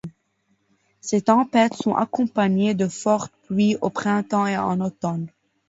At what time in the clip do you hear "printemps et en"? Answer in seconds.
3.91-4.79